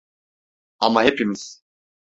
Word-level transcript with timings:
Ama 0.79 1.03
hepimiz. 1.03 1.63